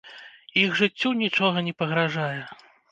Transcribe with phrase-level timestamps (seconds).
[0.61, 2.37] Іх жыццю нічога не пагражае.